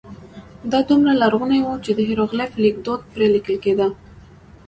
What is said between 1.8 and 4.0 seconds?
چې د هېروغلیف لیکدود پرې لیکل کېده.